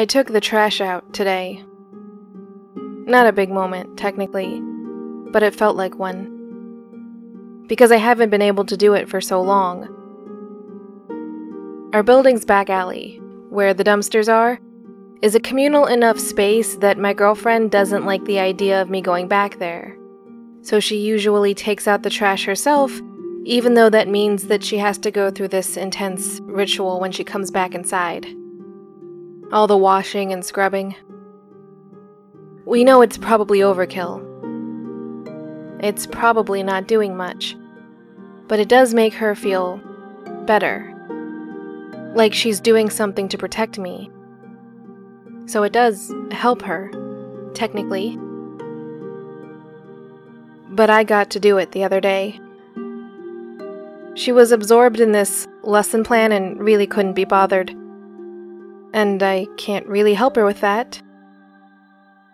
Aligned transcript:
I 0.00 0.06
took 0.06 0.28
the 0.28 0.40
trash 0.40 0.80
out 0.80 1.12
today. 1.12 1.62
Not 2.74 3.26
a 3.26 3.34
big 3.34 3.50
moment, 3.50 3.98
technically, 3.98 4.58
but 5.30 5.42
it 5.42 5.54
felt 5.54 5.76
like 5.76 5.98
one. 5.98 7.66
Because 7.66 7.92
I 7.92 7.98
haven't 7.98 8.30
been 8.30 8.40
able 8.40 8.64
to 8.64 8.78
do 8.78 8.94
it 8.94 9.10
for 9.10 9.20
so 9.20 9.42
long. 9.42 9.82
Our 11.92 12.02
building's 12.02 12.46
back 12.46 12.70
alley, 12.70 13.20
where 13.50 13.74
the 13.74 13.84
dumpsters 13.84 14.32
are, 14.32 14.58
is 15.20 15.34
a 15.34 15.40
communal 15.40 15.84
enough 15.84 16.18
space 16.18 16.76
that 16.76 16.96
my 16.96 17.12
girlfriend 17.12 17.70
doesn't 17.70 18.06
like 18.06 18.24
the 18.24 18.38
idea 18.38 18.80
of 18.80 18.88
me 18.88 19.02
going 19.02 19.28
back 19.28 19.58
there. 19.58 19.98
So 20.62 20.80
she 20.80 20.96
usually 20.96 21.52
takes 21.52 21.86
out 21.86 22.04
the 22.04 22.08
trash 22.08 22.46
herself, 22.46 22.90
even 23.44 23.74
though 23.74 23.90
that 23.90 24.08
means 24.08 24.46
that 24.46 24.64
she 24.64 24.78
has 24.78 24.96
to 25.00 25.10
go 25.10 25.30
through 25.30 25.48
this 25.48 25.76
intense 25.76 26.40
ritual 26.44 27.00
when 27.00 27.12
she 27.12 27.22
comes 27.22 27.50
back 27.50 27.74
inside. 27.74 28.34
All 29.52 29.66
the 29.66 29.76
washing 29.76 30.32
and 30.32 30.44
scrubbing. 30.44 30.94
We 32.64 32.84
know 32.84 33.02
it's 33.02 33.18
probably 33.18 33.60
overkill. 33.60 34.26
It's 35.82 36.06
probably 36.06 36.62
not 36.62 36.86
doing 36.86 37.16
much, 37.16 37.56
but 38.48 38.60
it 38.60 38.68
does 38.68 38.94
make 38.94 39.14
her 39.14 39.34
feel 39.34 39.80
better. 40.46 40.94
Like 42.14 42.34
she's 42.34 42.60
doing 42.60 42.90
something 42.90 43.28
to 43.28 43.38
protect 43.38 43.78
me 43.78 44.10
so 45.50 45.64
it 45.64 45.72
does 45.72 46.14
help 46.30 46.62
her, 46.62 46.92
technically. 47.54 48.16
But 50.68 50.90
I 50.90 51.02
got 51.02 51.30
to 51.30 51.40
do 51.40 51.58
it 51.58 51.72
the 51.72 51.82
other 51.82 52.00
day. 52.00 52.40
She 54.14 54.30
was 54.30 54.52
absorbed 54.52 55.00
in 55.00 55.10
this 55.10 55.48
lesson 55.64 56.04
plan 56.04 56.30
and 56.30 56.60
really 56.60 56.86
couldn't 56.86 57.14
be 57.14 57.24
bothered. 57.24 57.74
And 58.92 59.22
I 59.22 59.46
can't 59.56 59.86
really 59.86 60.14
help 60.14 60.36
her 60.36 60.44
with 60.44 60.60
that. 60.60 61.00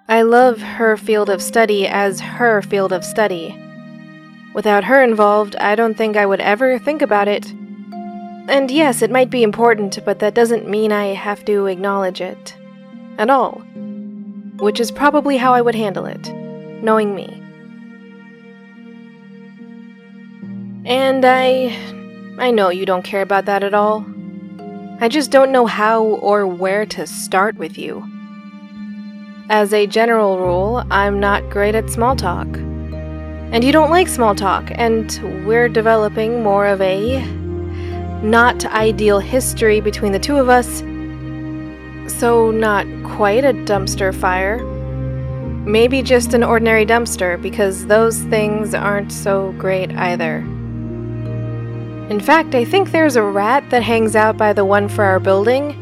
I 0.09 0.23
love 0.23 0.61
her 0.61 0.97
field 0.97 1.29
of 1.29 1.43
study 1.43 1.87
as 1.87 2.21
her 2.21 2.63
field 2.63 2.93
of 2.93 3.05
study. 3.05 3.61
Without 4.55 4.85
her 4.85 5.03
involved, 5.03 5.57
I 5.57 5.75
don't 5.75 5.97
think 5.97 6.17
I 6.17 6.25
would 6.25 6.41
ever 6.41 6.79
think 6.79 7.03
about 7.03 7.29
it. 7.29 7.53
And 8.49 8.71
yes, 8.71 9.03
it 9.03 9.11
might 9.11 9.29
be 9.29 9.43
important, 9.43 9.99
but 10.05 10.21
that 10.21 10.35
doesn't 10.35 10.69
mean 10.69 10.93
I 10.93 11.07
have 11.07 11.45
to 11.47 11.67
acknowledge 11.67 12.21
it 12.21 12.57
at 13.19 13.29
all. 13.29 13.63
Which 14.59 14.81
is 14.81 14.91
probably 14.91 15.37
how 15.37 15.53
I 15.53 15.61
would 15.61 15.75
handle 15.75 16.07
it, 16.07 16.33
knowing 16.83 17.15
me. 17.15 17.43
And 20.87 21.25
I. 21.25 21.77
I 22.39 22.51
know 22.51 22.69
you 22.69 22.87
don't 22.87 23.03
care 23.03 23.23
about 23.23 23.47
that 23.47 23.65
at 23.65 23.75
all. 23.75 24.07
I 25.01 25.09
just 25.09 25.31
don't 25.31 25.53
know 25.53 25.67
how 25.67 26.05
or 26.05 26.47
where 26.47 26.87
to 26.87 27.07
start 27.07 27.57
with 27.57 27.77
you. 27.77 28.05
As 29.49 29.73
a 29.73 29.87
general 29.87 30.39
rule, 30.39 30.85
I'm 30.91 31.21
not 31.21 31.51
great 31.51 31.75
at 31.75 31.91
small 31.91 32.17
talk. 32.17 32.49
And 32.57 33.63
you 33.63 33.73
don't 33.73 33.91
like 33.91 34.09
small 34.09 34.35
talk, 34.35 34.65
and 34.71 35.45
we're 35.47 35.69
developing 35.69 36.43
more 36.43 36.67
of 36.67 36.81
a 36.81 37.25
not 38.23 38.65
ideal 38.67 39.21
history 39.21 39.81
between 39.81 40.13
the 40.13 40.19
two 40.19 40.37
of 40.37 40.49
us 40.49 40.83
so, 42.09 42.51
not 42.53 42.87
quite 43.05 43.45
a 43.45 43.53
dumpster 43.53 44.15
fire. 44.15 44.65
Maybe 45.67 46.03
just 46.03 46.35
an 46.35 46.45
ordinary 46.45 46.87
dumpster, 46.87 47.41
because 47.41 47.87
those 47.87 48.21
things 48.21 48.75
aren't 48.75 49.13
so 49.13 49.53
great 49.59 49.91
either. 49.93 50.47
In 52.09 52.21
fact, 52.21 52.55
I 52.55 52.65
think 52.65 52.91
there's 52.91 53.17
a 53.17 53.23
rat 53.23 53.69
that 53.71 53.83
hangs 53.83 54.15
out 54.15 54.37
by 54.37 54.53
the 54.53 54.65
one 54.65 54.89
for 54.89 55.03
our 55.03 55.19
building. 55.19 55.73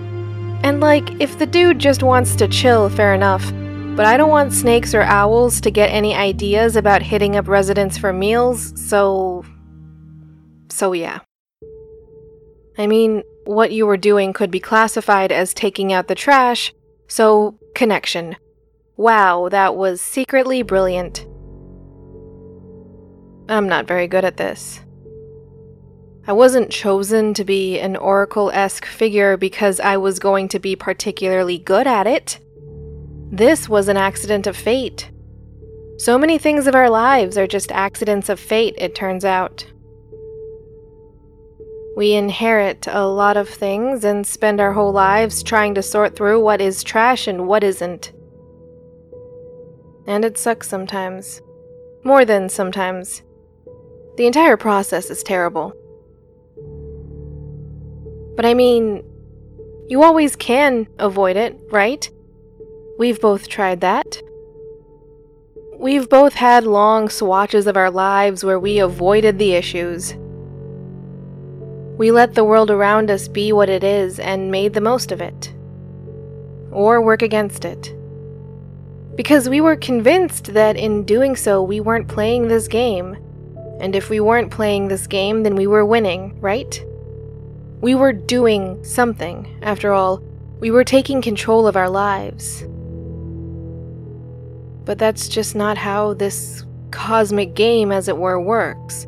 And, 0.63 0.81
like, 0.81 1.21
if 1.21 1.39
the 1.39 1.45
dude 1.45 1.79
just 1.79 2.03
wants 2.03 2.35
to 2.37 2.49
chill, 2.49 2.89
fair 2.89 3.13
enough. 3.13 3.53
But 3.95 4.07
I 4.07 4.17
don't 4.17 4.31
want 4.31 4.55
snakes 4.55 4.95
or 4.95 5.03
owls 5.03 5.61
to 5.61 5.71
get 5.71 5.91
any 5.91 6.15
ideas 6.15 6.77
about 6.77 7.03
hitting 7.03 7.37
up 7.37 7.47
residents 7.47 7.99
for 7.99 8.13
meals, 8.13 8.73
so. 8.75 9.45
So, 10.71 10.93
yeah. 10.93 11.21
I 12.79 12.87
mean, 12.87 13.23
what 13.45 13.73
you 13.73 13.87
were 13.87 13.99
doing 13.99 14.33
could 14.33 14.51
be 14.51 14.61
classified 14.61 15.31
as 15.31 15.53
taking 15.53 15.93
out 15.93 16.09
the 16.09 16.15
trash, 16.15 16.73
so, 17.07 17.59
connection. 17.75 18.37
Wow, 18.97 19.51
that 19.51 19.77
was 19.77 20.01
secretly 20.01 20.63
brilliant. 20.63 21.27
I'm 23.49 23.69
not 23.69 23.87
very 23.87 24.09
good 24.09 24.25
at 24.25 24.39
this. 24.39 24.81
I 26.27 26.33
wasn't 26.33 26.71
chosen 26.71 27.35
to 27.35 27.45
be 27.45 27.79
an 27.79 27.97
oracle 27.97 28.51
esque 28.51 28.87
figure 28.87 29.37
because 29.37 29.79
I 29.79 29.99
was 29.99 30.19
going 30.19 30.49
to 30.49 30.59
be 30.59 30.75
particularly 30.75 31.59
good 31.59 31.87
at 31.87 32.07
it. 32.07 32.39
This 33.31 33.69
was 33.69 33.89
an 33.89 33.99
accident 33.99 34.47
of 34.47 34.57
fate. 34.57 35.11
So 35.99 36.17
many 36.17 36.39
things 36.39 36.67
of 36.67 36.75
our 36.75 36.89
lives 36.89 37.37
are 37.37 37.47
just 37.47 37.71
accidents 37.73 38.31
of 38.31 38.41
fate, 38.41 38.75
it 38.79 38.95
turns 38.95 39.25
out. 39.25 39.67
We 41.95 42.15
inherit 42.15 42.87
a 42.89 43.07
lot 43.07 43.37
of 43.37 43.49
things 43.49 44.03
and 44.03 44.27
spend 44.27 44.61
our 44.61 44.73
whole 44.73 44.93
lives 44.93 45.43
trying 45.43 45.75
to 45.75 45.83
sort 45.83 46.17
through 46.17 46.43
what 46.43 46.61
is 46.61 46.83
trash 46.83 47.27
and 47.27 47.47
what 47.47 47.63
isn't. 47.63 48.13
And 50.07 50.25
it 50.25 50.39
sucks 50.39 50.69
sometimes. 50.69 51.43
More 52.03 52.25
than 52.25 52.49
sometimes. 52.49 53.23
The 54.17 54.27
entire 54.27 54.57
process 54.57 55.11
is 55.11 55.23
terrible. 55.23 55.75
But 58.37 58.47
I 58.47 58.55
mean, 58.55 59.05
you 59.89 60.03
always 60.03 60.35
can 60.35 60.89
avoid 60.99 61.37
it, 61.37 61.59
right? 61.71 62.09
We've 62.99 63.21
both 63.21 63.49
tried 63.49 63.81
that. 63.83 64.21
We've 65.77 66.09
both 66.09 66.35
had 66.35 66.65
long 66.65 67.09
swatches 67.09 67.67
of 67.67 67.77
our 67.77 67.91
lives 67.91 68.45
where 68.45 68.59
we 68.59 68.79
avoided 68.79 69.39
the 69.39 69.53
issues. 69.53 70.15
We 71.99 72.11
let 72.11 72.35
the 72.35 72.45
world 72.45 72.71
around 72.71 73.11
us 73.11 73.29
be 73.29 73.53
what 73.53 73.69
it 73.69 73.85
is 73.85 74.19
and 74.19 74.51
made 74.51 74.75
the 74.75 74.81
most 74.81 75.13
of 75.13 75.21
it. 75.21 75.53
Or 76.73 77.01
work 77.01 77.23
against 77.23 77.65
it. 77.65 77.95
Because 79.17 79.49
we 79.49 79.61
were 79.61 79.77
convinced 79.77 80.55
that 80.55 80.77
in 80.77 81.05
doing 81.05 81.37
so, 81.37 81.63
we 81.63 81.81
weren't 81.81 82.09
playing 82.09 82.49
this 82.49 82.67
game. 82.67 83.17
And 83.81 83.95
if 83.95 84.11
we 84.11 84.19
weren't 84.19 84.51
playing 84.51 84.89
this 84.89 85.07
game, 85.07 85.43
then 85.43 85.55
we 85.55 85.67
were 85.67 85.85
winning, 85.85 86.41
right? 86.41 86.85
We 87.85 87.95
were 87.95 88.15
doing 88.15 88.83
something. 88.83 89.59
After 89.61 89.93
all, 89.93 90.23
we 90.59 90.71
were 90.71 90.85
taking 90.85 91.21
control 91.21 91.67
of 91.67 91.77
our 91.77 91.91
lives. 91.91 92.65
But 94.87 94.97
that's 94.97 95.29
just 95.29 95.55
not 95.55 95.77
how 95.77 96.15
this 96.15 96.65
cosmic 96.93 97.53
game, 97.53 97.93
as 97.93 98.09
it 98.09 98.17
were, 98.17 98.41
works. 98.41 99.07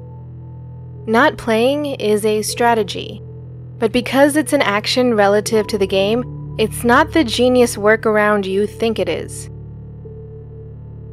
Not 1.06 1.38
playing 1.38 1.86
is 1.86 2.26
a 2.26 2.42
strategy, 2.42 3.22
but 3.78 3.92
because 3.92 4.36
it's 4.36 4.52
an 4.52 4.60
action 4.60 5.14
relative 5.14 5.66
to 5.68 5.78
the 5.78 5.86
game, 5.86 6.54
it's 6.58 6.84
not 6.84 7.14
the 7.14 7.24
genius 7.24 7.78
workaround 7.78 8.44
you 8.44 8.66
think 8.66 8.98
it 8.98 9.08
is. 9.08 9.48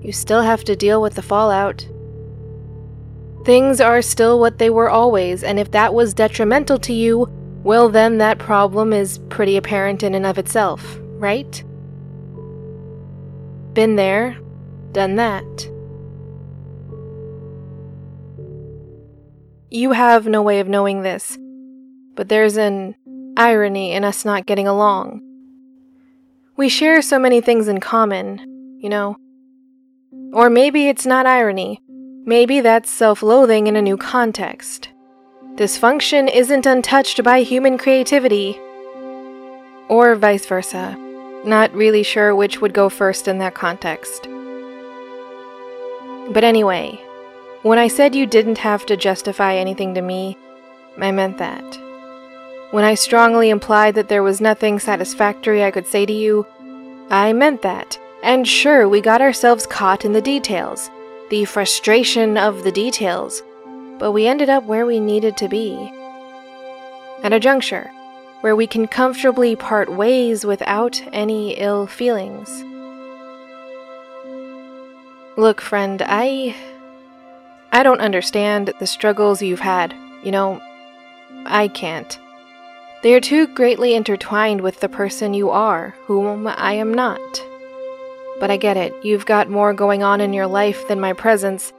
You 0.02 0.12
still 0.12 0.42
have 0.42 0.66
to 0.66 0.76
deal 0.76 1.02
with 1.02 1.16
the 1.16 1.22
fallout. 1.22 1.88
Things 3.46 3.80
are 3.80 4.02
still 4.02 4.38
what 4.38 4.58
they 4.58 4.70
were 4.70 4.90
always, 4.90 5.46
and 5.46 5.58
if 5.58 5.72
that 5.72 5.94
was 5.94 6.14
detrimental 6.14 6.78
to 6.80 6.92
you, 6.92 7.30
well, 7.64 7.90
then 7.90 8.18
that 8.18 8.40
problem 8.40 8.92
is 8.92 9.20
pretty 9.30 9.56
apparent 9.58 10.04
in 10.04 10.14
and 10.14 10.26
of 10.26 10.38
itself, 10.38 11.00
right? 11.18 11.64
Been 13.74 13.96
there, 13.96 14.38
done 14.92 15.16
that. 15.16 15.70
You 19.72 19.94
have 19.94 20.28
no 20.28 20.44
way 20.44 20.60
of 20.60 20.68
knowing 20.68 21.02
this, 21.02 21.38
but 22.16 22.30
there's 22.30 22.58
an 22.58 22.96
irony 23.38 23.94
in 23.94 24.04
us 24.04 24.24
not 24.24 24.46
getting 24.46 24.68
along. 24.68 25.22
We 26.56 26.70
share 26.70 27.02
so 27.02 27.18
many 27.18 27.42
things 27.42 27.68
in 27.68 27.80
common, 27.80 28.78
you 28.80 28.90
know. 28.90 29.18
Or 30.34 30.50
maybe 30.50 30.88
it's 30.88 31.06
not 31.06 31.26
irony. 31.26 31.82
Maybe 32.26 32.62
that's 32.62 32.92
self 32.92 33.24
loathing 33.24 33.66
in 33.68 33.76
a 33.76 33.82
new 33.82 33.98
context. 33.98 34.90
Dysfunction 35.56 36.34
isn't 36.34 36.66
untouched 36.66 37.24
by 37.24 37.44
human 37.44 37.78
creativity. 37.78 38.60
Or 39.88 40.16
vice 40.16 40.48
versa. 40.48 40.98
Not 41.46 41.72
really 41.76 42.02
sure 42.02 42.36
which 42.36 42.60
would 42.60 42.74
go 42.74 42.90
first 42.90 43.28
in 43.28 43.38
that 43.38 43.54
context. 43.54 44.24
But 46.32 46.44
anyway, 46.44 47.00
when 47.62 47.78
I 47.78 47.88
said 47.88 48.16
you 48.16 48.26
didn't 48.26 48.58
have 48.58 48.88
to 48.88 48.98
justify 48.98 49.54
anything 49.54 49.94
to 49.94 50.02
me, 50.02 50.40
I 50.98 51.12
meant 51.12 51.38
that. 51.38 51.64
When 52.72 52.84
I 52.84 52.96
strongly 52.96 53.52
implied 53.52 53.94
that 53.94 54.10
there 54.10 54.24
was 54.24 54.42
nothing 54.42 54.80
satisfactory 54.80 55.64
I 55.64 55.70
could 55.70 55.86
say 55.86 56.08
to 56.08 56.14
you, 56.14 56.48
I 57.12 57.32
meant 57.32 57.62
that. 57.62 58.00
And 58.24 58.48
sure, 58.48 58.90
we 58.90 59.02
got 59.02 59.22
ourselves 59.22 59.68
caught 59.68 60.04
in 60.04 60.14
the 60.14 60.22
details, 60.22 60.90
the 61.30 61.46
frustration 61.46 62.40
of 62.40 62.64
the 62.64 62.72
details, 62.72 63.44
but 64.00 64.12
we 64.12 64.28
ended 64.28 64.50
up 64.50 64.64
where 64.64 64.86
we 64.86 65.00
needed 65.00 65.38
to 65.38 65.48
be. 65.48 65.92
At 67.24 67.34
a 67.34 67.40
juncture, 67.40 67.90
where 68.42 68.56
we 68.56 68.68
can 68.68 68.88
comfortably 68.88 69.56
part 69.56 69.92
ways 69.92 70.46
without 70.46 71.02
any 71.14 71.54
ill 71.54 71.88
feelings. 71.88 72.64
Look, 75.38 75.62
friend, 75.62 76.02
I. 76.06 76.56
I 77.72 77.82
don't 77.82 78.02
understand 78.02 78.74
the 78.80 78.86
struggles 78.86 79.42
you've 79.42 79.62
had. 79.62 79.96
You 80.24 80.32
know, 80.32 80.62
I 81.46 81.70
can't. 81.70 82.20
They 83.02 83.14
are 83.14 83.20
too 83.20 83.48
greatly 83.48 83.96
intertwined 83.96 84.62
with 84.62 84.80
the 84.80 84.88
person 84.88 85.34
you 85.34 85.50
are, 85.50 85.96
whom 86.06 86.48
I 86.48 86.74
am 86.74 86.94
not. 86.94 87.20
But 88.40 88.52
I 88.52 88.58
get 88.58 88.78
it, 88.78 88.94
you've 89.04 89.26
got 89.26 89.50
more 89.50 89.74
going 89.74 90.04
on 90.04 90.22
in 90.22 90.34
your 90.34 90.48
life 90.48 90.88
than 90.88 91.00
my 91.00 91.14
presence. 91.14 91.74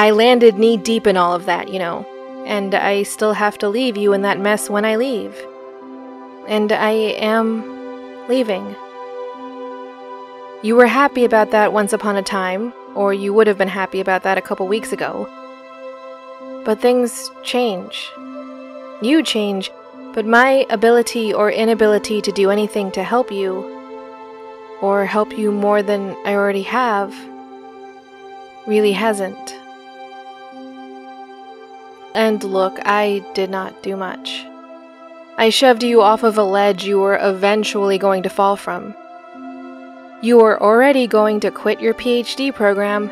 I 0.00 0.12
landed 0.12 0.56
knee 0.56 0.78
deep 0.78 1.06
in 1.06 1.18
all 1.18 1.34
of 1.34 1.44
that, 1.44 1.68
you 1.68 1.78
know, 1.78 2.06
and 2.46 2.74
I 2.74 3.02
still 3.02 3.34
have 3.34 3.58
to 3.58 3.68
leave 3.68 3.98
you 3.98 4.14
in 4.14 4.22
that 4.22 4.40
mess 4.40 4.70
when 4.70 4.86
I 4.86 4.96
leave. 4.96 5.36
And 6.48 6.72
I 6.72 6.92
am 7.20 8.26
leaving. 8.26 8.74
You 10.62 10.74
were 10.74 10.86
happy 10.86 11.26
about 11.26 11.50
that 11.50 11.74
once 11.74 11.92
upon 11.92 12.16
a 12.16 12.22
time, 12.22 12.72
or 12.94 13.12
you 13.12 13.34
would 13.34 13.46
have 13.46 13.58
been 13.58 13.68
happy 13.68 14.00
about 14.00 14.22
that 14.22 14.38
a 14.38 14.40
couple 14.40 14.66
weeks 14.66 14.90
ago. 14.90 15.28
But 16.64 16.80
things 16.80 17.30
change. 17.42 18.10
You 19.02 19.22
change, 19.22 19.70
but 20.14 20.24
my 20.24 20.64
ability 20.70 21.34
or 21.34 21.50
inability 21.50 22.22
to 22.22 22.32
do 22.32 22.48
anything 22.48 22.90
to 22.92 23.04
help 23.04 23.30
you, 23.30 23.68
or 24.80 25.04
help 25.04 25.36
you 25.36 25.52
more 25.52 25.82
than 25.82 26.16
I 26.24 26.32
already 26.32 26.62
have, 26.62 27.14
really 28.66 28.92
hasn't. 28.92 29.59
And 32.14 32.42
look, 32.42 32.78
I 32.84 33.24
did 33.34 33.50
not 33.50 33.82
do 33.82 33.96
much. 33.96 34.44
I 35.36 35.48
shoved 35.48 35.82
you 35.82 36.02
off 36.02 36.22
of 36.22 36.36
a 36.36 36.42
ledge 36.42 36.84
you 36.84 36.98
were 36.98 37.18
eventually 37.20 37.98
going 37.98 38.22
to 38.24 38.28
fall 38.28 38.56
from. 38.56 38.94
You 40.22 40.38
were 40.38 40.62
already 40.62 41.06
going 41.06 41.40
to 41.40 41.50
quit 41.50 41.80
your 41.80 41.94
PhD 41.94 42.54
program. 42.54 43.08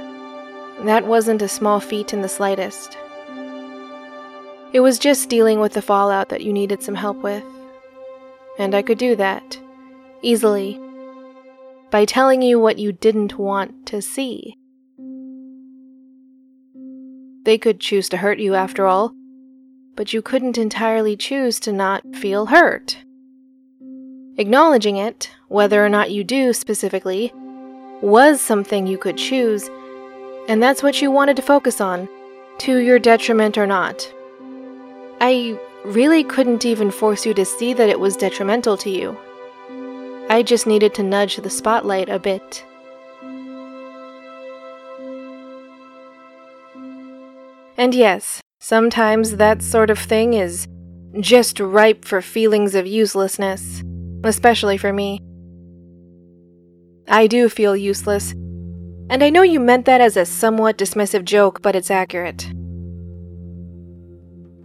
That 0.84 1.06
wasn't 1.06 1.40
a 1.42 1.48
small 1.48 1.80
feat 1.80 2.12
in 2.12 2.20
the 2.20 2.28
slightest. 2.28 2.98
It 4.72 4.80
was 4.80 4.98
just 4.98 5.30
dealing 5.30 5.60
with 5.60 5.72
the 5.72 5.80
fallout 5.80 6.28
that 6.28 6.42
you 6.42 6.52
needed 6.52 6.82
some 6.82 6.96
help 6.96 7.16
with. 7.22 7.42
And 8.58 8.74
I 8.74 8.82
could 8.82 8.98
do 8.98 9.16
that, 9.16 9.58
easily, 10.20 10.78
by 11.90 12.04
telling 12.04 12.42
you 12.42 12.60
what 12.60 12.78
you 12.78 12.92
didn't 12.92 13.38
want 13.38 13.86
to 13.86 14.02
see. 14.02 14.58
They 17.48 17.56
could 17.56 17.80
choose 17.80 18.10
to 18.10 18.18
hurt 18.18 18.40
you 18.40 18.54
after 18.54 18.86
all, 18.86 19.14
but 19.96 20.12
you 20.12 20.20
couldn't 20.20 20.58
entirely 20.58 21.16
choose 21.16 21.58
to 21.60 21.72
not 21.72 22.02
feel 22.14 22.44
hurt. 22.44 22.98
Acknowledging 24.36 24.98
it, 24.98 25.30
whether 25.48 25.82
or 25.82 25.88
not 25.88 26.10
you 26.10 26.24
do 26.24 26.52
specifically, 26.52 27.32
was 28.02 28.42
something 28.42 28.86
you 28.86 28.98
could 28.98 29.16
choose, 29.16 29.70
and 30.46 30.62
that's 30.62 30.82
what 30.82 31.00
you 31.00 31.10
wanted 31.10 31.36
to 31.36 31.42
focus 31.42 31.80
on, 31.80 32.06
to 32.58 32.80
your 32.80 32.98
detriment 32.98 33.56
or 33.56 33.66
not. 33.66 34.12
I 35.18 35.58
really 35.86 36.24
couldn't 36.24 36.66
even 36.66 36.90
force 36.90 37.24
you 37.24 37.32
to 37.32 37.46
see 37.46 37.72
that 37.72 37.88
it 37.88 37.98
was 37.98 38.18
detrimental 38.18 38.76
to 38.76 38.90
you. 38.90 39.16
I 40.28 40.42
just 40.42 40.66
needed 40.66 40.92
to 40.96 41.02
nudge 41.02 41.36
the 41.36 41.48
spotlight 41.48 42.10
a 42.10 42.18
bit. 42.18 42.62
And 47.78 47.94
yes, 47.94 48.42
sometimes 48.60 49.36
that 49.36 49.62
sort 49.62 49.88
of 49.88 49.98
thing 49.98 50.34
is 50.34 50.66
just 51.20 51.58
ripe 51.58 52.04
for 52.04 52.20
feelings 52.20 52.74
of 52.74 52.86
uselessness 52.86 53.82
especially 54.24 54.76
for 54.76 54.92
me. 54.92 55.20
I 57.08 57.26
do 57.26 57.48
feel 57.48 57.76
useless, 57.76 58.32
and 58.32 59.22
I 59.22 59.30
know 59.30 59.42
you 59.42 59.60
meant 59.60 59.86
that 59.86 60.00
as 60.00 60.16
a 60.16 60.26
somewhat 60.26 60.76
dismissive 60.76 61.24
joke, 61.24 61.62
but 61.62 61.74
it's 61.74 61.90
accurate. 61.90 62.50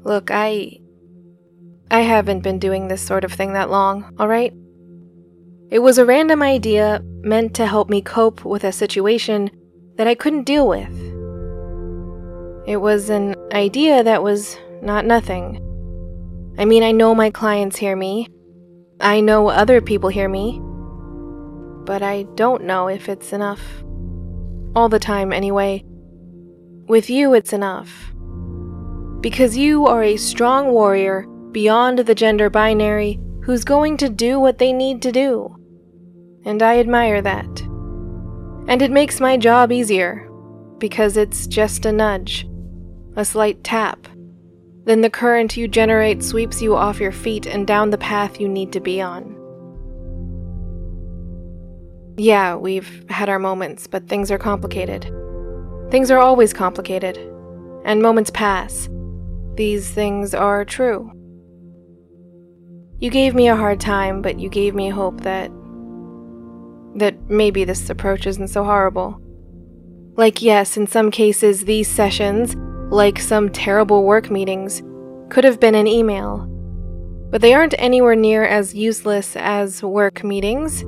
Look, 0.03 0.29
I. 0.31 0.79
I 1.91 2.01
haven't 2.01 2.41
been 2.41 2.59
doing 2.59 2.87
this 2.87 3.01
sort 3.01 3.23
of 3.23 3.31
thing 3.31 3.53
that 3.53 3.69
long, 3.69 4.15
alright? 4.19 4.53
It 5.69 5.79
was 5.79 5.97
a 5.97 6.05
random 6.05 6.41
idea 6.41 7.01
meant 7.21 7.53
to 7.55 7.67
help 7.67 7.89
me 7.89 8.01
cope 8.01 8.43
with 8.43 8.63
a 8.63 8.71
situation 8.71 9.51
that 9.97 10.07
I 10.07 10.15
couldn't 10.15 10.43
deal 10.43 10.67
with. 10.67 11.12
It 12.65 12.77
was 12.77 13.09
an 13.09 13.35
idea 13.51 14.03
that 14.03 14.23
was 14.23 14.57
not 14.81 15.05
nothing. 15.05 15.59
I 16.57 16.65
mean, 16.65 16.83
I 16.83 16.91
know 16.91 17.13
my 17.13 17.29
clients 17.29 17.77
hear 17.77 17.95
me, 17.95 18.27
I 18.99 19.19
know 19.19 19.49
other 19.49 19.81
people 19.81 20.09
hear 20.09 20.29
me, 20.29 20.61
but 21.83 22.01
I 22.01 22.23
don't 22.35 22.63
know 22.63 22.87
if 22.87 23.09
it's 23.09 23.33
enough. 23.33 23.61
All 24.75 24.87
the 24.87 24.99
time, 24.99 25.33
anyway. 25.33 25.83
With 26.87 27.09
you, 27.09 27.33
it's 27.33 27.51
enough. 27.53 28.13
Because 29.19 29.57
you 29.57 29.85
are 29.87 30.03
a 30.03 30.15
strong 30.15 30.71
warrior 30.71 31.27
beyond 31.51 31.99
the 31.99 32.15
gender 32.15 32.49
binary 32.49 33.19
who's 33.43 33.65
going 33.65 33.97
to 33.97 34.09
do 34.09 34.39
what 34.39 34.57
they 34.57 34.71
need 34.71 35.01
to 35.01 35.11
do. 35.11 35.53
And 36.45 36.63
I 36.63 36.79
admire 36.79 37.21
that. 37.21 37.61
And 38.67 38.81
it 38.81 38.91
makes 38.91 39.19
my 39.19 39.35
job 39.35 39.71
easier, 39.71 40.29
because 40.77 41.17
it's 41.17 41.45
just 41.47 41.85
a 41.85 41.91
nudge, 41.91 42.47
a 43.15 43.25
slight 43.25 43.63
tap, 43.63 44.07
then 44.85 45.01
the 45.01 45.09
current 45.09 45.55
you 45.55 45.67
generate 45.67 46.23
sweeps 46.23 46.61
you 46.61 46.75
off 46.75 46.99
your 46.99 47.11
feet 47.11 47.45
and 47.45 47.65
down 47.65 47.89
the 47.89 47.97
path 47.97 48.39
you 48.39 48.49
need 48.49 48.73
to 48.73 48.79
be 48.79 49.01
on. 49.01 49.39
Yeah, 52.17 52.55
we've 52.55 53.09
had 53.09 53.29
our 53.29 53.39
moments, 53.39 53.87
but 53.87 54.07
things 54.07 54.29
are 54.29 54.37
complicated. 54.37 55.03
Things 55.89 56.11
are 56.11 56.19
always 56.19 56.53
complicated, 56.53 57.17
and 57.85 58.01
moments 58.01 58.29
pass. 58.29 58.89
These 59.55 59.89
things 59.89 60.33
are 60.33 60.65
true. 60.65 61.11
You 62.99 63.09
gave 63.09 63.35
me 63.35 63.47
a 63.47 63.55
hard 63.55 63.79
time, 63.79 64.21
but 64.21 64.39
you 64.39 64.49
gave 64.49 64.75
me 64.75 64.89
hope 64.89 65.21
that. 65.21 65.51
that 66.95 67.29
maybe 67.29 67.63
this 67.63 67.89
approach 67.89 68.27
isn't 68.27 68.49
so 68.49 68.63
horrible. 68.63 69.19
Like, 70.15 70.41
yes, 70.41 70.77
in 70.77 70.85
some 70.85 71.09
cases, 71.09 71.65
these 71.65 71.87
sessions, 71.87 72.55
like 72.93 73.19
some 73.19 73.49
terrible 73.49 74.03
work 74.03 74.29
meetings, 74.29 74.83
could 75.29 75.43
have 75.43 75.59
been 75.59 75.73
an 75.73 75.87
email. 75.87 76.47
But 77.31 77.41
they 77.41 77.55
aren't 77.55 77.73
anywhere 77.79 78.15
near 78.15 78.45
as 78.45 78.75
useless 78.75 79.35
as 79.35 79.81
work 79.81 80.23
meetings, 80.23 80.81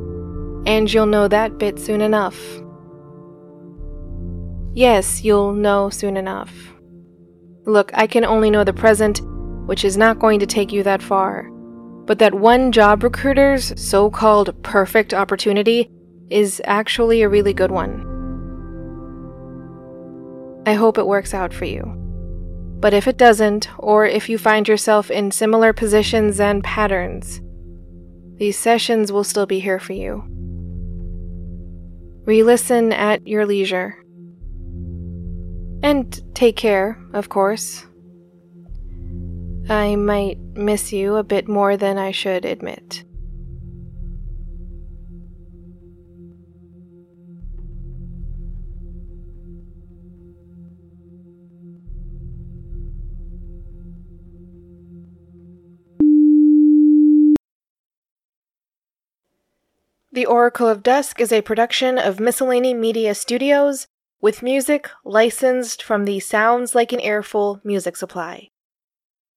and 0.68 0.92
you'll 0.94 1.08
know 1.08 1.28
that 1.28 1.58
bit 1.58 1.80
soon 1.80 2.02
enough. 2.02 2.40
Yes, 4.76 5.24
you'll 5.24 5.54
know 5.54 5.90
soon 5.90 6.16
enough. 6.16 6.54
Look, 7.66 7.90
I 7.96 8.06
can 8.06 8.24
only 8.24 8.52
know 8.52 8.64
the 8.64 8.72
present, 8.72 9.22
which 9.66 9.84
is 9.84 9.98
not 9.98 10.20
going 10.20 10.40
to 10.42 10.46
take 10.46 10.72
you 10.72 10.84
that 10.84 11.02
far. 11.02 11.50
But 12.06 12.20
that 12.20 12.36
one 12.36 12.72
job 12.72 13.02
recruiter's 13.02 13.74
so 13.82 14.12
called 14.12 14.62
perfect 14.62 15.12
opportunity 15.12 15.90
is 16.30 16.62
actually 16.66 17.24
a 17.24 17.30
really 17.30 17.54
good 17.54 17.72
one. 17.72 18.06
I 20.68 20.74
hope 20.74 20.98
it 20.98 21.08
works 21.08 21.34
out 21.34 21.54
for 21.54 21.66
you. 21.66 22.05
But 22.80 22.94
if 22.94 23.08
it 23.08 23.18
doesn't, 23.18 23.70
or 23.80 24.06
if 24.06 24.30
you 24.30 24.38
find 24.38 24.68
yourself 24.68 25.10
in 25.10 25.32
similar 25.32 25.74
positions 25.74 26.40
and 26.40 26.64
patterns, 26.64 27.42
these 28.38 28.58
sessions 28.58 29.12
will 29.12 29.24
still 29.24 29.46
be 29.46 29.60
here 29.60 29.80
for 29.80 29.94
you. 29.94 30.24
Re 32.26 32.44
listen 32.44 32.92
at 32.92 33.28
your 33.28 33.46
leisure. 33.46 33.98
And 35.84 36.36
take 36.36 36.56
care, 36.58 37.00
of 37.14 37.30
course. 37.30 37.86
I 39.70 39.96
might 39.96 40.40
miss 40.54 40.92
you 40.92 41.16
a 41.16 41.24
bit 41.24 41.48
more 41.48 41.78
than 41.78 41.98
I 41.98 42.12
should 42.12 42.46
admit. 42.46 43.04
The 60.16 60.26
Oracle 60.26 60.70
of 60.70 60.82
Dusk 60.82 61.20
is 61.20 61.34
a 61.34 61.42
production 61.42 61.98
of 61.98 62.22
Miscellany 62.22 62.74
Media 62.74 63.14
Studios 63.14 63.86
with 64.22 64.42
music 64.42 64.90
licensed 65.04 65.84
from 65.84 66.06
the 66.06 66.22
Sounds 66.22 66.74
Like 66.74 66.94
an 66.94 67.02
Earful 67.02 67.60
music 67.66 67.98
supply. 67.98 68.48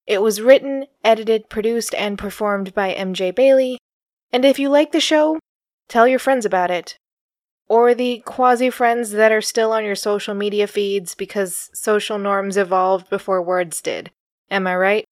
It 0.07 0.21
was 0.21 0.39
written, 0.39 0.85
edited, 1.03 1.49
produced, 1.49 1.93
and 1.95 2.17
performed 2.17 2.73
by 2.73 2.93
MJ 2.93 3.35
Bailey. 3.35 3.77
And 4.31 4.45
if 4.45 4.57
you 4.57 4.69
like 4.69 4.93
the 4.93 5.01
show, 5.01 5.37
tell 5.89 6.07
your 6.07 6.17
friends 6.17 6.45
about 6.45 6.71
it. 6.71 6.95
Or 7.67 7.93
the 7.93 8.23
quasi 8.25 8.69
friends 8.69 9.11
that 9.11 9.33
are 9.33 9.41
still 9.41 9.73
on 9.73 9.83
your 9.83 9.95
social 9.95 10.33
media 10.33 10.65
feeds 10.65 11.13
because 11.13 11.69
social 11.73 12.17
norms 12.17 12.55
evolved 12.55 13.09
before 13.09 13.41
words 13.41 13.81
did. 13.81 14.11
Am 14.49 14.65
I 14.65 14.77
right? 14.77 15.05